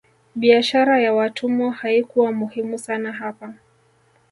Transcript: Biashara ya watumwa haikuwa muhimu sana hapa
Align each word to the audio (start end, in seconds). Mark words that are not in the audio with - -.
Biashara 0.35 0.99
ya 1.01 1.13
watumwa 1.13 1.71
haikuwa 1.73 2.31
muhimu 2.31 2.77
sana 2.77 3.11
hapa 3.11 3.53